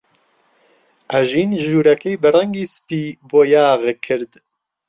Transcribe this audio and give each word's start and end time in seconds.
ئەژین 1.11 1.51
ژوورەکەی 1.63 2.19
بە 2.21 2.29
ڕەنگی 2.35 2.71
سپی 2.75 3.03
بۆیاغ 3.29 3.83
کرد. 4.05 4.31